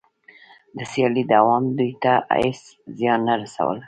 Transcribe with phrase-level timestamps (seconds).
[0.75, 2.59] د سیالۍ دوام دوی ته هېڅ
[2.99, 3.79] زیان نه رسولو